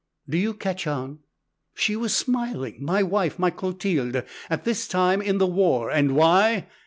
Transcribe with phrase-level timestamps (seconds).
[0.27, 1.19] "Do you catch on?
[1.75, 5.91] She was smiling, my wife, my Clotilde, at this time in the war!
[5.91, 6.65] And why?